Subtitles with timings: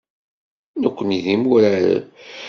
[0.81, 2.03] Nekkni d imuraren.